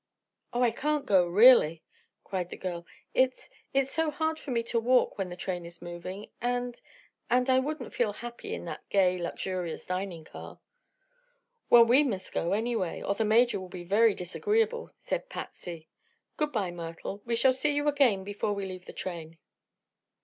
"Oh, 0.51 0.63
I 0.63 0.71
can't 0.71 1.05
go, 1.05 1.27
really!" 1.27 1.83
cried 2.23 2.49
the 2.49 2.57
girl. 2.57 2.87
"It's 3.13 3.51
it's 3.71 3.91
so 3.91 4.09
hard 4.09 4.39
for 4.39 4.49
me 4.49 4.63
to 4.63 4.79
walk 4.79 5.19
when 5.19 5.29
the 5.29 5.35
train 5.35 5.63
is 5.63 5.79
moving; 5.79 6.31
and 6.41 6.81
and 7.29 7.47
I 7.51 7.59
wouldn't 7.59 7.93
feel 7.93 8.11
happy 8.13 8.55
in 8.55 8.65
that 8.65 8.89
gay, 8.89 9.19
luxurious 9.19 9.85
dining 9.85 10.23
car." 10.23 10.59
"Well, 11.69 11.85
we 11.85 12.01
must 12.01 12.33
go, 12.33 12.53
anyway, 12.53 13.03
or 13.03 13.13
the 13.13 13.25
Major 13.25 13.59
will 13.59 13.69
be 13.69 13.83
very 13.83 14.15
disagreeable," 14.15 14.89
said 14.99 15.29
Patsy. 15.29 15.87
"Good 16.35 16.51
bye, 16.51 16.71
Myrtle; 16.71 17.21
we 17.23 17.35
shall 17.35 17.53
see 17.53 17.73
you 17.75 17.87
again 17.87 18.23
before 18.23 18.53
we 18.53 18.65
leave 18.65 18.87
the 18.87 18.93
train." 18.93 19.37